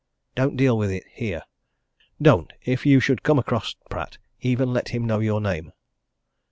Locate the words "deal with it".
0.57-1.05